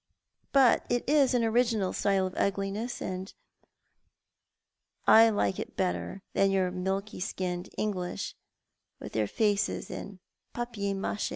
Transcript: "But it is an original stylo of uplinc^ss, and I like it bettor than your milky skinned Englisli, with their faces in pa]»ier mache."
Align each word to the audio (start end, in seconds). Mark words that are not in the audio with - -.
"But 0.51 0.83
it 0.89 1.07
is 1.07 1.35
an 1.35 1.43
original 1.43 1.93
stylo 1.93 2.25
of 2.25 2.33
uplinc^ss, 2.33 3.01
and 3.01 3.31
I 5.05 5.29
like 5.29 5.59
it 5.59 5.77
bettor 5.77 6.23
than 6.33 6.49
your 6.49 6.71
milky 6.71 7.19
skinned 7.19 7.69
Englisli, 7.77 8.33
with 8.99 9.13
their 9.13 9.27
faces 9.27 9.91
in 9.91 10.17
pa]»ier 10.53 10.95
mache." 10.95 11.29